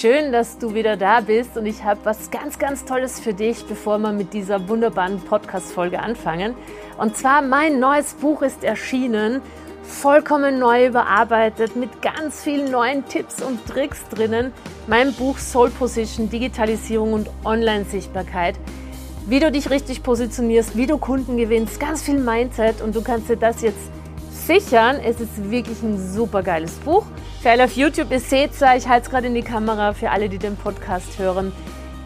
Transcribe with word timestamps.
Schön, 0.00 0.32
dass 0.32 0.56
du 0.56 0.72
wieder 0.72 0.96
da 0.96 1.20
bist 1.20 1.58
und 1.58 1.66
ich 1.66 1.84
habe 1.84 2.00
was 2.04 2.30
ganz, 2.30 2.58
ganz 2.58 2.86
Tolles 2.86 3.20
für 3.20 3.34
dich, 3.34 3.66
bevor 3.66 3.98
wir 3.98 4.12
mit 4.12 4.32
dieser 4.32 4.66
wunderbaren 4.66 5.20
Podcast-Folge 5.20 6.00
anfangen. 6.00 6.54
Und 6.96 7.18
zwar 7.18 7.42
mein 7.42 7.80
neues 7.80 8.14
Buch 8.14 8.40
ist 8.40 8.64
erschienen, 8.64 9.42
vollkommen 9.82 10.58
neu 10.58 10.86
überarbeitet, 10.86 11.76
mit 11.76 12.00
ganz 12.00 12.42
vielen 12.42 12.70
neuen 12.70 13.06
Tipps 13.08 13.42
und 13.42 13.66
Tricks 13.66 14.08
drinnen. 14.08 14.52
Mein 14.86 15.12
Buch 15.12 15.36
Soul 15.36 15.68
Position, 15.68 16.30
Digitalisierung 16.30 17.12
und 17.12 17.28
Online-Sichtbarkeit. 17.44 18.54
Wie 19.26 19.38
du 19.38 19.52
dich 19.52 19.68
richtig 19.68 20.02
positionierst, 20.02 20.78
wie 20.78 20.86
du 20.86 20.96
Kunden 20.96 21.36
gewinnst, 21.36 21.78
ganz 21.78 22.00
viel 22.00 22.18
Mindset 22.18 22.80
und 22.80 22.96
du 22.96 23.02
kannst 23.02 23.28
dir 23.28 23.36
das 23.36 23.60
jetzt 23.60 23.90
sichern. 24.46 24.96
Es 25.04 25.20
ist 25.20 25.50
wirklich 25.50 25.82
ein 25.82 25.98
super 25.98 26.42
geiles 26.42 26.72
Buch. 26.76 27.04
Für 27.40 27.52
alle 27.52 27.64
auf 27.64 27.74
YouTube, 27.74 28.10
ihr 28.10 28.20
seht 28.20 28.50
es, 28.50 28.60
ich 28.60 28.86
halte 28.86 29.06
es 29.06 29.10
gerade 29.10 29.28
in 29.28 29.34
die 29.34 29.40
Kamera 29.40 29.94
für 29.94 30.10
alle, 30.10 30.28
die 30.28 30.36
den 30.36 30.56
Podcast 30.56 31.18
hören. 31.18 31.52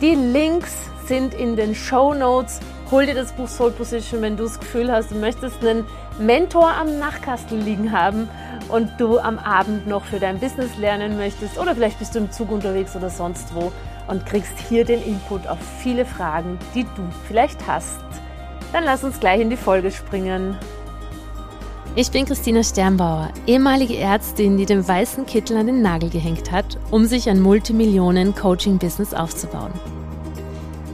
Die 0.01 0.15
Links 0.15 0.73
sind 1.09 1.35
in 1.35 1.57
den 1.57 1.75
Show 1.75 2.15
Notes. 2.15 2.61
Hol 2.93 3.07
dir 3.07 3.17
das 3.17 3.33
Buch 3.33 3.49
Soul 3.49 3.73
Position, 3.73 4.23
wenn 4.23 4.37
du 4.37 4.45
das 4.45 4.61
Gefühl 4.61 4.93
hast, 4.93 5.11
du 5.11 5.17
möchtest 5.17 5.61
einen 5.61 5.87
Mentor 6.21 6.73
am 6.73 7.01
Nachtkastel 7.01 7.59
liegen 7.59 7.91
haben 7.91 8.29
und 8.69 8.93
du 8.99 9.19
am 9.19 9.41
Abend 9.41 9.89
noch 9.89 10.05
für 10.05 10.21
dein 10.21 10.39
Business 10.39 10.77
lernen 10.79 11.17
möchtest 11.17 11.59
oder 11.59 11.75
vielleicht 11.75 11.99
bist 11.99 12.15
du 12.15 12.21
im 12.21 12.31
Zug 12.31 12.53
unterwegs 12.53 12.95
oder 12.95 13.11
sonst 13.11 13.53
wo 13.57 13.73
und 14.07 14.25
kriegst 14.27 14.57
hier 14.69 14.85
den 14.85 15.03
Input 15.03 15.49
auf 15.49 15.59
viele 15.83 16.07
Fragen, 16.07 16.61
die 16.77 16.85
du 16.85 17.03
vielleicht 17.27 17.67
hast. 17.67 17.99
Dann 18.73 18.85
lass 18.85 19.03
uns 19.03 19.19
gleich 19.19 19.41
in 19.41 19.51
die 19.51 19.57
Folge 19.57 19.91
springen. 19.91 20.57
Ich 21.97 22.11
bin 22.11 22.25
Christina 22.25 22.65
Sternbauer, 22.65 23.31
ehemalige 23.47 23.97
Ärztin, 23.97 24.57
die 24.57 24.67
den 24.67 24.87
weißen 24.87 25.27
Kittel 25.27 25.57
an 25.57 25.69
den 25.69 25.81
Nagel 25.81 26.11
gehängt 26.11 26.51
hat, 26.51 26.77
um 26.91 27.05
sich 27.05 27.29
ein 27.31 27.41
Multimillionen-Coaching-Business 27.41 29.15
aufzubauen. 29.15 29.71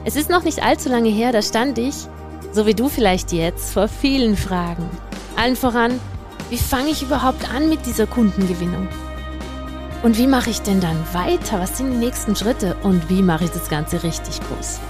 Es 0.04 0.14
ist 0.14 0.28
noch 0.28 0.42
nicht 0.42 0.62
allzu 0.62 0.90
lange 0.90 1.08
her, 1.08 1.32
da 1.32 1.40
stand 1.40 1.78
ich, 1.78 1.94
so 2.52 2.66
wie 2.66 2.74
du 2.74 2.90
vielleicht 2.90 3.32
jetzt, 3.32 3.72
vor 3.72 3.88
vielen 3.88 4.36
Fragen. 4.36 4.84
Allen 5.36 5.56
voran, 5.56 5.98
wie 6.50 6.58
fange 6.58 6.90
ich 6.90 7.02
überhaupt 7.02 7.50
an 7.50 7.70
mit 7.70 7.86
dieser 7.86 8.06
Kundengewinnung? 8.06 8.86
Und 10.02 10.18
wie 10.18 10.26
mache 10.26 10.50
ich 10.50 10.60
denn 10.60 10.80
dann 10.80 11.02
weiter? 11.14 11.60
Was 11.60 11.78
sind 11.78 11.92
die 11.92 11.96
nächsten 11.96 12.36
Schritte? 12.36 12.76
Und 12.82 13.08
wie 13.08 13.22
mache 13.22 13.44
ich 13.44 13.50
das 13.50 13.70
Ganze 13.70 14.02
richtig 14.02 14.38
groß? 14.42 14.80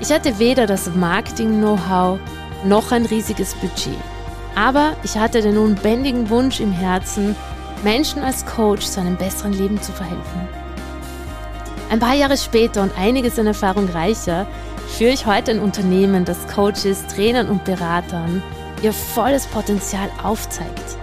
Ich 0.00 0.10
hatte 0.10 0.38
weder 0.38 0.66
das 0.66 0.94
Marketing-Know-how 0.94 2.18
noch 2.64 2.90
ein 2.90 3.04
riesiges 3.04 3.54
Budget. 3.56 3.98
Aber 4.56 4.96
ich 5.04 5.16
hatte 5.16 5.42
den 5.42 5.58
unbändigen 5.58 6.28
Wunsch 6.30 6.60
im 6.60 6.72
Herzen, 6.72 7.36
Menschen 7.84 8.22
als 8.22 8.44
Coach 8.46 8.86
zu 8.86 9.00
einem 9.00 9.16
besseren 9.16 9.52
Leben 9.52 9.80
zu 9.80 9.92
verhelfen. 9.92 10.48
Ein 11.90 12.00
paar 12.00 12.14
Jahre 12.14 12.36
später 12.36 12.82
und 12.82 12.98
einiges 12.98 13.38
an 13.38 13.46
Erfahrung 13.46 13.88
reicher 13.90 14.46
führe 14.88 15.12
ich 15.12 15.26
heute 15.26 15.52
ein 15.52 15.60
Unternehmen, 15.60 16.24
das 16.24 16.48
Coaches, 16.48 17.06
Trainern 17.06 17.48
und 17.48 17.64
Beratern 17.64 18.42
ihr 18.82 18.92
volles 18.92 19.46
Potenzial 19.46 20.10
aufzeigt. 20.22 20.96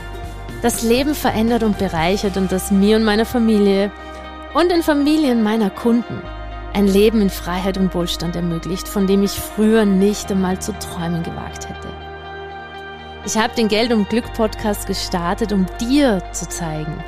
Das 0.61 0.81
Leben 0.81 1.13
verändert 1.13 1.63
und 1.63 1.77
bereichert 1.77 2.37
und 2.37 2.51
das 2.51 2.71
mir 2.71 2.95
und 2.95 3.03
meiner 3.03 3.25
Familie 3.25 3.91
und 4.53 4.71
den 4.71 4.83
Familien 4.83 5.43
meiner 5.43 5.69
Kunden 5.69 6.21
ein 6.73 6.87
Leben 6.87 7.21
in 7.21 7.29
Freiheit 7.29 7.77
und 7.77 7.93
Wohlstand 7.93 8.35
ermöglicht, 8.35 8.87
von 8.87 9.05
dem 9.05 9.21
ich 9.21 9.31
früher 9.31 9.85
nicht 9.85 10.31
einmal 10.31 10.59
zu 10.59 10.73
träumen 10.79 11.21
gewagt 11.21 11.69
hätte. 11.69 12.02
Ich 13.25 13.37
habe 13.37 13.55
den 13.55 13.69
Geld 13.69 13.93
und 13.93 14.09
Glück 14.09 14.33
Podcast 14.33 14.85
gestartet, 14.85 15.53
um 15.53 15.65
dir 15.79 16.21
zu 16.33 16.47
zeigen, 16.49 17.01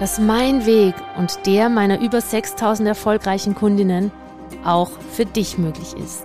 dass 0.00 0.18
mein 0.18 0.66
Weg 0.66 0.94
und 1.16 1.46
der 1.46 1.68
meiner 1.68 2.00
über 2.00 2.20
6000 2.20 2.88
erfolgreichen 2.88 3.54
Kundinnen 3.54 4.10
auch 4.64 4.90
für 5.12 5.24
dich 5.24 5.58
möglich 5.58 5.94
ist. 5.94 6.24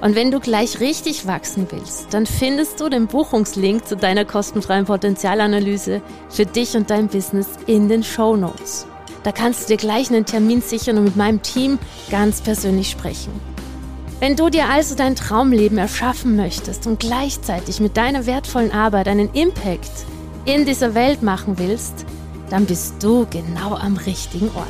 Und 0.00 0.14
wenn 0.14 0.30
du 0.30 0.38
gleich 0.38 0.78
richtig 0.78 1.26
wachsen 1.26 1.66
willst, 1.70 2.14
dann 2.14 2.26
findest 2.26 2.80
du 2.80 2.88
den 2.88 3.08
Buchungslink 3.08 3.88
zu 3.88 3.96
deiner 3.96 4.24
kostenfreien 4.24 4.86
Potenzialanalyse 4.86 6.00
für 6.28 6.46
dich 6.46 6.76
und 6.76 6.90
dein 6.90 7.08
Business 7.08 7.48
in 7.66 7.88
den 7.88 8.04
Show 8.04 8.36
Notes. 8.36 8.86
Da 9.24 9.32
kannst 9.32 9.64
du 9.64 9.74
dir 9.74 9.78
gleich 9.78 10.10
einen 10.10 10.26
Termin 10.26 10.62
sichern 10.62 10.96
und 10.96 11.04
mit 11.04 11.16
meinem 11.16 11.42
Team 11.42 11.80
ganz 12.08 12.40
persönlich 12.40 12.88
sprechen. 12.88 13.49
Wenn 14.20 14.36
du 14.36 14.50
dir 14.50 14.68
also 14.68 14.94
dein 14.94 15.16
Traumleben 15.16 15.78
erschaffen 15.78 16.36
möchtest 16.36 16.86
und 16.86 17.00
gleichzeitig 17.00 17.80
mit 17.80 17.96
deiner 17.96 18.26
wertvollen 18.26 18.70
Arbeit 18.70 19.08
einen 19.08 19.32
Impact 19.32 19.90
in 20.44 20.66
dieser 20.66 20.94
Welt 20.94 21.22
machen 21.22 21.58
willst, 21.58 22.04
dann 22.50 22.66
bist 22.66 23.02
du 23.02 23.26
genau 23.30 23.74
am 23.74 23.96
richtigen 23.96 24.50
Ort. 24.54 24.68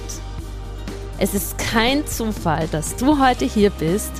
Es 1.18 1.34
ist 1.34 1.58
kein 1.58 2.06
Zufall, 2.06 2.68
dass 2.68 2.94
du 2.94 3.18
heute 3.18 3.44
hier 3.44 3.70
bist. 3.70 4.12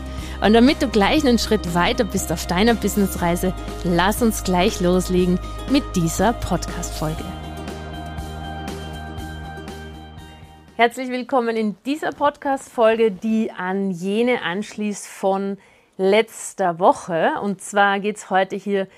Und 0.44 0.52
damit 0.52 0.82
du 0.82 0.88
gleich 0.88 1.24
einen 1.24 1.38
Schritt 1.38 1.74
weiter 1.74 2.04
bist 2.04 2.32
auf 2.32 2.46
deiner 2.46 2.74
Businessreise, 2.74 3.54
lass 3.84 4.22
uns 4.22 4.42
gleich 4.42 4.80
loslegen 4.80 5.38
mit 5.70 5.84
dieser 5.94 6.32
Podcast-Folge. 6.32 7.24
Herzlich 10.80 11.10
willkommen 11.10 11.58
in 11.58 11.76
dieser 11.84 12.10
Podcast-Folge, 12.10 13.10
die 13.10 13.52
an 13.52 13.90
jene 13.90 14.40
anschließt 14.40 15.06
von 15.06 15.58
letzter 15.98 16.78
Woche. 16.78 17.32
Und 17.42 17.60
zwar 17.60 18.00
geht 18.00 18.16
es 18.16 18.30
heute 18.30 18.56
hier 18.56 18.88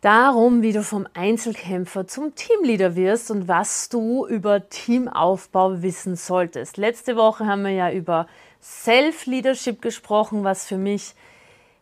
darum, 0.00 0.62
wie 0.62 0.72
du 0.72 0.82
vom 0.82 1.06
Einzelkämpfer 1.12 2.06
zum 2.06 2.34
Teamleader 2.34 2.96
wirst 2.96 3.30
und 3.30 3.46
was 3.46 3.90
du 3.90 4.26
über 4.26 4.70
Teamaufbau 4.70 5.82
wissen 5.82 6.16
solltest. 6.16 6.78
Letzte 6.78 7.14
Woche 7.14 7.44
haben 7.44 7.64
wir 7.64 7.72
ja 7.72 7.92
über 7.92 8.26
Self-Leadership 8.62 9.82
gesprochen, 9.82 10.44
was 10.44 10.66
für 10.66 10.78
mich 10.78 11.12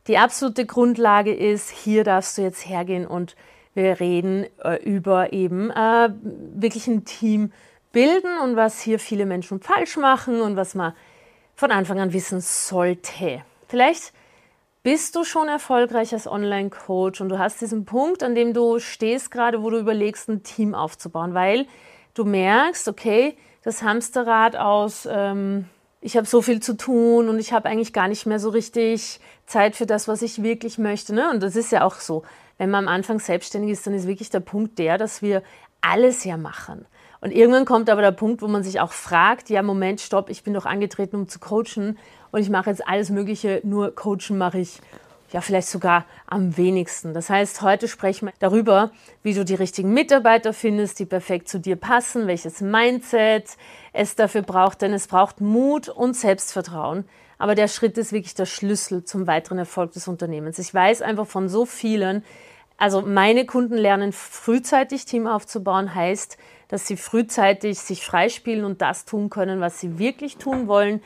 die 0.09 0.19
absolute 0.19 0.67
Grundlage 0.67 1.33
ist. 1.33 1.71
Hier 1.71 2.03
darfst 2.03 2.37
du 2.37 2.43
jetzt 2.43 2.69
hergehen 2.69 3.07
und 3.07 3.37
wir 3.75 4.01
reden 4.01 4.47
äh, 4.65 4.83
über 4.83 5.33
eben 5.33 5.71
äh, 5.71 6.09
wirklich 6.21 6.89
ein 6.89 7.05
Team 7.05 7.53
bilden 7.93 8.39
und 8.39 8.57
was 8.57 8.81
hier 8.81 8.99
viele 8.99 9.27
Menschen 9.27 9.61
falsch 9.61 9.97
machen 9.97 10.41
und 10.41 10.57
was 10.57 10.75
man 10.75 10.95
von 11.55 11.71
Anfang 11.71 12.01
an 12.01 12.13
wissen 12.13 12.41
sollte. 12.41 13.43
Vielleicht 13.69 14.13
bist 14.83 15.15
du 15.15 15.25
schon 15.25 15.49
erfolgreich 15.49 16.13
als 16.13 16.27
Online-Coach 16.27 17.21
und 17.21 17.29
du 17.29 17.39
hast 17.39 17.61
diesen 17.61 17.85
Punkt, 17.85 18.23
an 18.23 18.35
dem 18.35 18.55
du 18.55 18.79
stehst 18.79 19.31
gerade, 19.31 19.63
wo 19.63 19.71
du 19.71 19.79
überlegst, 19.79 20.29
ein 20.29 20.43
Team 20.43 20.75
aufzubauen, 20.75 21.35
weil 21.35 21.67
du 22.15 22.25
merkst, 22.25 22.89
okay, 22.89 23.37
das 23.63 23.83
Hamsterrad 23.83 24.57
aus, 24.57 25.07
ähm, 25.11 25.67
ich 26.01 26.17
habe 26.17 26.27
so 26.27 26.41
viel 26.41 26.61
zu 26.61 26.77
tun 26.77 27.29
und 27.29 27.39
ich 27.39 27.53
habe 27.53 27.69
eigentlich 27.69 27.93
gar 27.93 28.09
nicht 28.09 28.25
mehr 28.25 28.39
so 28.39 28.49
richtig 28.49 29.21
Zeit 29.45 29.77
für 29.77 29.85
das, 29.85 30.09
was 30.09 30.23
ich 30.23 30.43
wirklich 30.43 30.79
möchte. 30.79 31.15
Ne? 31.15 31.29
Und 31.31 31.43
das 31.43 31.57
ist 31.57 31.73
ja 31.73 31.85
auch 31.85 31.97
so. 31.97 32.23
Wenn 32.57 32.71
man 32.71 32.89
am 32.89 32.95
Anfang 32.95 33.21
selbstständig 33.21 33.73
ist, 33.73 33.87
dann 33.87 33.95
ist 33.95 34.07
wirklich 34.07 34.31
der 34.31 34.41
Punkt 34.41 34.79
der, 34.79 34.97
dass 34.97 35.21
wir 35.21 35.43
alles 35.83 36.25
ja 36.25 36.39
machen. 36.39 36.87
Und 37.21 37.33
irgendwann 37.33 37.67
kommt 37.67 37.91
aber 37.91 38.01
der 38.01 38.13
Punkt, 38.13 38.41
wo 38.41 38.49
man 38.49 38.63
sich 38.63 38.81
auch 38.81 38.93
fragt, 38.93 39.51
ja, 39.51 39.63
Moment, 39.63 40.01
stopp, 40.01 40.31
ich 40.31 40.43
bin 40.43 40.55
doch 40.55 40.65
angetreten, 40.65 41.17
um 41.17 41.29
zu 41.29 41.39
coachen 41.39 41.99
und 42.31 42.41
ich 42.41 42.51
mache 42.51 42.71
jetzt 42.71 42.87
alles 42.87 43.11
Mögliche, 43.11 43.61
nur 43.63 43.95
coachen 43.95 44.39
mache 44.39 44.59
ich 44.59 44.81
ja 45.33 45.41
vielleicht 45.41 45.69
sogar 45.69 46.07
am 46.27 46.57
wenigsten. 46.57 47.15
Das 47.15 47.31
heißt, 47.31 47.63
heute 47.63 47.89
sprechen 47.89 48.27
wir 48.27 48.33
darüber, 48.39 48.91
wie 49.23 49.35
du 49.35 49.45
die 49.45 49.55
richtigen 49.55 49.93
Mitarbeiter 49.93 50.53
findest, 50.53 50.99
die 50.99 51.05
perfekt 51.05 51.49
zu 51.49 51.61
dir 51.61 51.77
passen, 51.77 52.27
welches 52.27 52.61
Mindset 52.61 53.57
es 53.93 54.17
dafür 54.17 54.43
braucht, 54.43 54.83
denn 54.83 54.93
es 54.93 55.07
braucht 55.07 55.41
Mut 55.41 55.89
und 55.89 56.17
Selbstvertrauen. 56.17 57.05
Aber 57.39 57.55
der 57.55 57.69
Schritt 57.69 57.97
ist 57.97 58.13
wirklich 58.13 58.35
der 58.35 58.47
Schlüssel 58.47 59.05
zum 59.05 59.27
weiteren 59.27 59.59
Erfolg 59.59 59.93
des 59.93 60.09
Unternehmens. 60.09 60.59
Ich 60.59 60.75
weiß 60.75 61.01
einfach 61.01 61.27
von 61.27 61.49
so 61.49 61.65
vielen, 61.65 62.25
also 62.77 63.03
meine 63.03 63.47
Kunden 63.47 63.77
lernen 63.77 64.13
frühzeitig 64.13 65.05
Team 65.05 65.27
aufzubauen, 65.27 65.95
heißt, 65.95 66.39
dass 66.71 66.87
sie 66.87 66.97
frühzeitig 66.97 67.79
sich 67.81 68.07
freispielen 68.07 68.65
und 68.65 68.81
das 68.81 69.05
tun 69.05 69.29
können, 69.29 69.61
was 69.61 69.81
sie 69.81 69.99
wirklich 69.99 70.37
tun 70.37 70.69
wollen. 70.69 71.03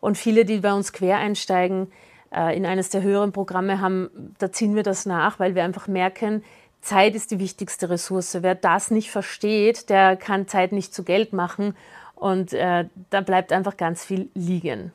Und 0.00 0.18
viele, 0.18 0.44
die 0.44 0.58
bei 0.58 0.72
uns 0.72 0.92
quer 0.92 1.16
einsteigen, 1.16 1.90
äh, 2.30 2.54
in 2.56 2.66
eines 2.66 2.90
der 2.90 3.02
höheren 3.02 3.32
Programme 3.32 3.80
haben, 3.80 4.34
da 4.38 4.52
ziehen 4.52 4.76
wir 4.76 4.82
das 4.82 5.06
nach, 5.06 5.40
weil 5.40 5.54
wir 5.54 5.64
einfach 5.64 5.88
merken, 5.88 6.44
Zeit 6.82 7.14
ist 7.14 7.30
die 7.30 7.38
wichtigste 7.38 7.88
Ressource. 7.88 8.36
Wer 8.42 8.54
das 8.54 8.90
nicht 8.90 9.10
versteht, 9.10 9.88
der 9.88 10.16
kann 10.16 10.46
Zeit 10.46 10.72
nicht 10.72 10.94
zu 10.94 11.02
Geld 11.02 11.32
machen 11.32 11.74
und 12.14 12.52
äh, 12.52 12.84
da 13.10 13.20
bleibt 13.22 13.52
einfach 13.52 13.76
ganz 13.76 14.04
viel 14.04 14.28
liegen. 14.34 14.92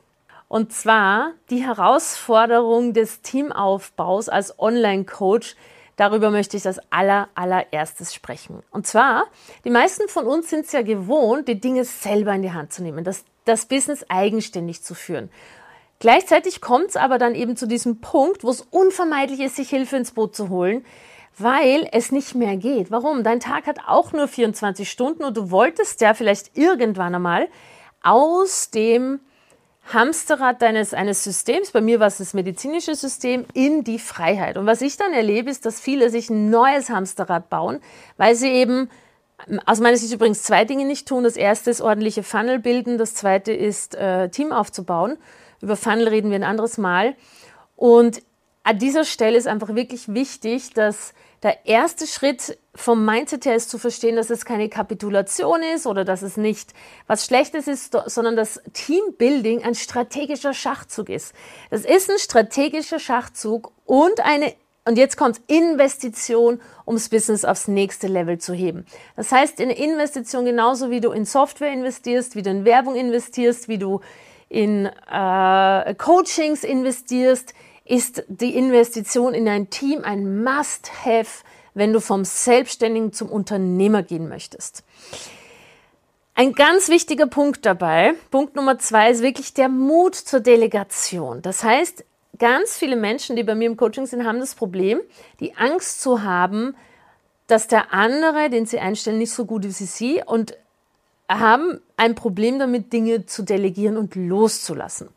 Und 0.48 0.72
zwar 0.72 1.32
die 1.50 1.66
Herausforderung 1.66 2.94
des 2.94 3.22
Teamaufbaus 3.22 4.30
als 4.30 4.60
Online-Coach 4.60 5.56
Darüber 5.96 6.32
möchte 6.32 6.58
ich 6.58 6.66
als 6.66 6.80
aller, 6.90 7.30
allererstes 7.36 8.14
sprechen. 8.14 8.64
Und 8.72 8.88
zwar, 8.88 9.26
die 9.64 9.70
meisten 9.70 10.08
von 10.08 10.26
uns 10.26 10.50
sind 10.50 10.66
es 10.66 10.72
ja 10.72 10.82
gewohnt, 10.82 11.48
die 11.48 11.60
Dinge 11.60 11.86
selber 11.86 12.34
in 12.34 12.42
die 12.42 12.52
Hand 12.52 12.74
zu 12.74 12.82
nehmen, 12.82 13.04
das, 13.04 13.26
das 13.46 13.66
Business 13.68 14.06
eigenständig 14.10 14.84
zu 14.84 14.96
führen. 14.96 15.30
Gleichzeitig 16.00 16.60
kommt 16.60 16.90
es 16.90 16.96
aber 16.98 17.18
dann 17.18 17.36
eben 17.36 17.56
zu 17.56 17.68
diesem 17.68 18.02
Punkt, 18.02 18.44
wo 18.44 18.50
es 18.50 18.62
unvermeidlich 18.62 19.40
ist, 19.40 19.56
sich 19.56 19.70
Hilfe 19.70 19.96
ins 19.96 20.12
Boot 20.12 20.36
zu 20.36 20.50
holen, 20.50 20.84
weil 21.38 21.88
es 21.92 22.12
nicht 22.12 22.36
mehr 22.36 22.58
geht. 22.58 22.92
Warum? 22.92 23.24
Dein 23.24 23.40
Tag 23.40 23.68
hat 23.68 23.80
auch 23.88 24.12
nur 24.12 24.28
24 24.28 24.90
Stunden 24.90 25.24
und 25.24 25.38
du 25.38 25.50
wolltest 25.50 26.02
ja 26.02 26.14
vielleicht 26.14 26.58
irgendwann 26.58 27.16
einmal 27.16 27.48
aus 28.02 28.70
dem 28.70 29.22
Hamsterrad 29.92 30.62
deines 30.62 30.94
eines 30.94 31.24
Systems, 31.24 31.72
bei 31.72 31.82
mir 31.82 32.00
war 32.00 32.08
es 32.08 32.18
das 32.18 32.34
medizinische 32.34 32.96
System, 32.96 33.46
in 33.54 33.84
die 33.84 34.00
Freiheit. 34.00 34.58
Und 34.58 34.66
was 34.66 34.82
ich 34.82 34.98
dann 34.98 35.14
erlebe, 35.14 35.50
ist, 35.50 35.66
dass 35.66 35.80
viele 35.80 36.10
sich 36.10 36.30
ein 36.30 36.50
neues 36.50 36.90
Hamsterrad 36.90 37.50
bauen, 37.50 37.80
weil 38.18 38.36
sie 38.36 38.50
eben 38.50 38.90
aus 39.66 39.80
meiner 39.80 39.98
Sicht 39.98 40.14
übrigens 40.14 40.44
zwei 40.44 40.64
Dinge 40.66 40.86
nicht 40.86 41.08
tun. 41.08 41.24
Das 41.24 41.36
erste 41.36 41.70
ist 41.70 41.82
ordentliche 41.82 42.24
Funnel 42.24 42.60
bilden, 42.60 42.98
das 42.98 43.14
zweite 43.16 43.52
ist 43.52 43.96
äh, 43.96 44.30
Team 44.30 44.52
aufzubauen. 44.52 45.18
Über 45.62 45.76
Funnel 45.76 46.08
reden 46.08 46.30
wir 46.30 46.36
ein 46.36 46.44
anderes 46.44 46.78
Mal. 46.78 47.16
Und 47.76 48.22
an 48.64 48.80
dieser 48.80 49.04
Stelle 49.04 49.38
ist 49.38 49.48
einfach 49.48 49.76
wirklich 49.76 50.14
wichtig, 50.14 50.74
dass 50.74 51.14
der 51.42 51.66
erste 51.66 52.08
Schritt 52.08 52.58
vom 52.76 53.06
Mindset 53.06 53.46
her 53.46 53.56
ist 53.56 53.70
zu 53.70 53.78
verstehen, 53.78 54.16
dass 54.16 54.30
es 54.30 54.46
keine 54.46 54.68
Kapitulation 54.68 55.62
ist 55.62 55.86
oder 55.86 56.04
dass 56.06 56.24
es 56.24 56.38
nicht 56.38 56.74
was 57.06 57.26
Schlechtes 57.26 57.68
ist, 57.68 57.96
sondern 58.08 58.36
dass 58.36 58.62
Teambuilding 58.74 59.64
ein 59.64 59.76
strategischer 59.76 60.54
Schachzug 60.54 61.10
ist. 61.10 61.34
Das 61.70 61.86
ist 61.86 62.10
ein 62.10 62.18
strategischer 62.18 63.00
Schachzug 63.00 63.72
und 63.86 64.20
eine 64.22 64.54
und 64.86 64.98
jetzt 64.98 65.16
kommt 65.16 65.40
Investition, 65.48 66.60
ums 66.86 67.08
Business 67.08 67.46
aufs 67.46 67.70
nächste 67.70 68.08
Level 68.08 68.38
zu 68.38 68.54
heben. 68.54 68.86
Das 69.16 69.32
heißt, 69.32 69.62
in 69.62 69.70
Investition 69.70 70.44
genauso 70.44 70.90
wie 70.90 71.00
du 71.00 71.12
in 71.12 71.24
Software 71.24 71.72
investierst, 71.72 72.36
wie 72.36 72.42
du 72.42 72.50
in 72.50 72.66
Werbung 72.66 72.96
investierst, 72.96 73.70
wie 73.70 73.78
du 73.78 74.02
in 74.50 74.88
äh, 75.10 75.96
Coachings 75.96 76.66
investierst, 76.66 77.54
ist 77.86 78.24
die 78.28 78.56
Investition 78.58 79.34
in 79.34 79.48
ein 79.48 79.70
Team 79.70 80.04
ein 80.04 80.44
Must-Have, 80.44 81.44
wenn 81.74 81.94
du 81.94 82.00
vom 82.00 82.26
Selbstständigen 82.26 83.14
zum 83.14 83.30
Unternehmer 83.30 84.04
gehen 84.04 84.28
möchtest. 84.28 84.84
Ein 86.36 86.54
ganz 86.54 86.90
wichtiger 86.90 87.28
Punkt 87.28 87.66
dabei, 87.66 88.16
Punkt 88.32 88.56
Nummer 88.56 88.80
zwei, 88.80 89.12
ist 89.12 89.22
wirklich 89.22 89.54
der 89.54 89.70
Mut 89.70 90.16
zur 90.16 90.40
Delegation. 90.40 91.44
Das 91.44 91.64
heißt, 91.64 92.04
ganz 92.40 92.76
viele 92.76 92.96
Menschen, 92.96 93.36
die 93.36 93.44
bei 93.44 93.54
mir 93.54 93.68
im 93.68 93.78
Coaching 93.78 94.08
sind, 94.08 94.26
haben 94.26 94.40
das 94.40 94.56
Problem, 94.56 95.00
die 95.40 95.56
Angst 95.56 96.02
zu 96.02 96.24
haben, 96.24 96.76
dass 97.48 97.68
der 97.68 97.94
andere, 97.94 98.50
den 98.50 98.66
sie 98.66 98.80
einstellen, 98.80 99.20
nicht 99.20 99.32
so 99.32 99.46
gut 99.46 99.66
ist 99.66 99.80
wie 99.80 99.86
sie 99.86 100.24
und 100.26 100.58
haben 101.30 101.80
ein 101.98 102.16
Problem 102.16 102.58
damit, 102.58 102.94
Dinge 102.94 103.26
zu 103.26 103.44
delegieren 103.44 103.98
und 103.98 104.16
loszulassen. 104.16 105.10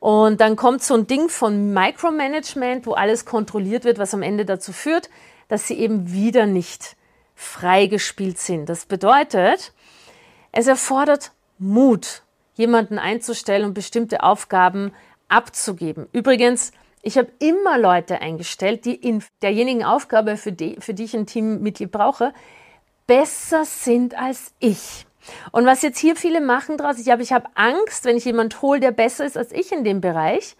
Und 0.00 0.40
dann 0.40 0.56
kommt 0.56 0.82
so 0.82 0.94
ein 0.94 1.06
Ding 1.06 1.28
von 1.28 1.72
Micromanagement, 1.72 2.86
wo 2.86 2.92
alles 2.92 3.24
kontrolliert 3.24 3.84
wird, 3.84 3.98
was 3.98 4.14
am 4.14 4.22
Ende 4.22 4.44
dazu 4.44 4.72
führt, 4.72 5.10
dass 5.48 5.66
sie 5.66 5.78
eben 5.78 6.12
wieder 6.12 6.46
nicht 6.46 6.96
freigespielt 7.34 8.38
sind. 8.38 8.68
Das 8.68 8.86
bedeutet, 8.86 9.72
es 10.52 10.66
erfordert 10.66 11.32
Mut, 11.58 12.22
jemanden 12.54 12.98
einzustellen 12.98 13.64
und 13.64 13.74
bestimmte 13.74 14.22
Aufgaben 14.22 14.92
abzugeben. 15.28 16.08
Übrigens, 16.12 16.72
ich 17.02 17.16
habe 17.16 17.28
immer 17.38 17.78
Leute 17.78 18.20
eingestellt, 18.20 18.84
die 18.84 18.94
in 18.94 19.22
derjenigen 19.42 19.84
Aufgabe, 19.84 20.36
für 20.36 20.52
die, 20.52 20.76
für 20.80 20.94
die 20.94 21.04
ich 21.04 21.14
ein 21.14 21.26
Teammitglied 21.26 21.90
brauche, 21.90 22.32
besser 23.06 23.64
sind 23.64 24.18
als 24.18 24.52
ich. 24.58 25.06
Und 25.52 25.66
was 25.66 25.82
jetzt 25.82 25.98
hier 25.98 26.16
viele 26.16 26.40
machen 26.40 26.76
draus, 26.76 26.98
ich 26.98 27.10
habe, 27.10 27.22
ich 27.22 27.32
habe 27.32 27.48
Angst, 27.54 28.04
wenn 28.04 28.16
ich 28.16 28.24
jemand 28.24 28.62
hole, 28.62 28.80
der 28.80 28.92
besser 28.92 29.24
ist 29.24 29.36
als 29.36 29.52
ich 29.52 29.72
in 29.72 29.84
dem 29.84 30.00
Bereich, 30.00 30.56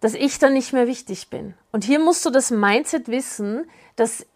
dass 0.00 0.14
ich 0.14 0.38
dann 0.38 0.54
nicht 0.54 0.72
mehr 0.72 0.86
wichtig 0.86 1.28
bin. 1.28 1.54
Und 1.72 1.84
hier 1.84 1.98
musst 1.98 2.24
du 2.24 2.30
das 2.30 2.50
Mindset 2.50 3.08
wissen, 3.08 3.66
dass 3.96 4.26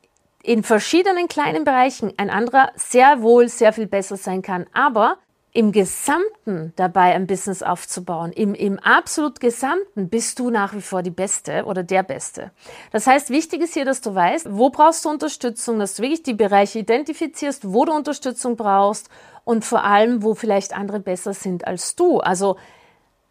in 0.43 0.63
verschiedenen 0.63 1.27
kleinen 1.27 1.65
Bereichen 1.65 2.13
ein 2.19 2.31
anderer 2.31 2.71
sehr 2.77 3.23
wohl 3.23 3.49
sehr 3.49 3.73
viel 3.73 3.87
besser 3.87 4.17
sein 4.17 4.43
kann. 4.43 4.67
Aber 4.75 5.17
im 5.55 5.71
Gesamten 5.71 6.73
dabei 6.75 7.15
ein 7.15 7.29
Business 7.29 7.63
aufzubauen, 7.63 8.33
im, 8.33 8.55
im 8.55 8.81
absolut 8.81 9.39
Gesamten 9.39 10.09
bist 10.09 10.41
du 10.41 10.51
nach 10.51 10.75
wie 10.75 10.81
vor 10.81 11.03
die 11.03 11.11
Beste 11.11 11.65
oder 11.65 11.85
der 11.85 12.03
Beste. 12.03 12.51
Das 12.91 13.07
heißt, 13.07 13.31
wichtig 13.31 13.63
ist 13.63 13.75
hier, 13.75 13.85
dass 13.85 14.01
du 14.01 14.13
weißt, 14.13 14.49
wo 14.51 14.71
brauchst 14.71 15.05
du 15.05 15.11
Unterstützung, 15.11 15.79
dass 15.79 15.95
du 15.95 16.03
wirklich 16.03 16.25
die 16.25 16.35
Bereiche 16.35 16.81
identifizierst, 16.81 17.73
wo 17.73 17.85
du 17.85 17.93
Unterstützung 17.93 18.57
brauchst 18.57 19.09
und 19.45 19.65
vor 19.65 19.85
allem, 19.85 20.25
wo 20.25 20.35
vielleicht 20.35 20.77
andere 20.77 20.99
besser 20.99 21.35
sind 21.35 21.69
als 21.69 21.95
du. 21.95 22.19
Also, 22.19 22.57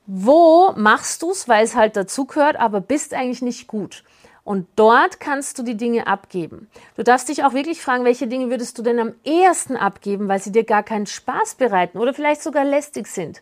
wo 0.06 0.74
machst 0.76 1.22
du 1.22 1.32
es, 1.32 1.48
weil 1.48 1.64
es 1.64 1.76
halt 1.76 1.96
dazugehört, 1.96 2.58
aber 2.58 2.82
bist 2.82 3.14
eigentlich 3.14 3.42
nicht 3.42 3.68
gut. 3.68 4.04
Und 4.44 4.68
dort 4.76 5.22
kannst 5.22 5.58
du 5.58 5.64
die 5.64 5.78
Dinge 5.78 6.08
abgeben. 6.08 6.70
Du 6.98 7.04
darfst 7.04 7.30
dich 7.30 7.46
auch 7.46 7.54
wirklich 7.54 7.82
fragen, 7.82 8.04
welche 8.04 8.28
Dinge 8.28 8.50
würdest 8.50 8.78
du 8.78 8.82
denn 8.82 9.00
am 9.00 9.14
ehesten 9.24 9.78
abgeben, 9.78 10.28
weil 10.28 10.42
sie 10.42 10.52
dir 10.52 10.66
gar 10.66 10.84
keinen 10.84 11.06
Spaß 11.06 11.56
bereiten 11.56 11.98
oder 11.98 12.14
vielleicht 12.14 12.44
sogar 12.44 12.66
lästig 12.66 13.08
sind. 13.08 13.42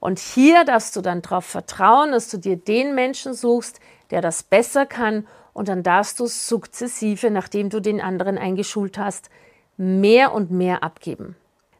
Und 0.00 0.18
hier 0.18 0.64
darfst 0.64 0.96
du 0.96 1.02
dann 1.02 1.20
darauf 1.20 1.44
vertrauen, 1.44 2.12
dass 2.12 2.30
du 2.30 2.38
dir 2.38 2.56
den 2.56 2.94
Menschen 2.94 3.34
suchst, 3.34 3.80
der 4.10 4.22
das 4.22 4.42
besser 4.42 4.86
kann. 4.86 5.26
Und 5.52 5.68
dann 5.68 5.82
darfst 5.82 6.18
du 6.20 6.26
sukzessive, 6.26 7.30
nachdem 7.30 7.68
du 7.68 7.80
den 7.80 8.00
anderen 8.00 8.38
eingeschult 8.38 8.96
hast, 8.96 9.28
mehr 9.76 10.32
und 10.32 10.50
mehr 10.50 10.82
abgeben. 10.82 11.36